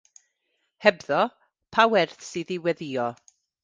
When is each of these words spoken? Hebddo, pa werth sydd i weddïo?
Hebddo, 0.83 1.19
pa 1.77 1.83
werth 1.93 2.27
sydd 2.31 2.53
i 2.59 2.63
weddïo? 2.67 3.09